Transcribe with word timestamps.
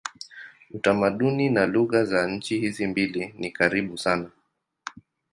Utamaduni 0.71 1.49
na 1.49 1.65
lugha 1.65 2.05
za 2.05 2.27
nchi 2.27 2.59
hizi 2.59 2.87
mbili 2.87 3.35
ni 3.37 3.51
karibu 3.51 3.97
sana. 3.97 4.29